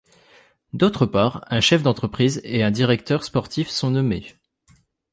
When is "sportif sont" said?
3.23-3.91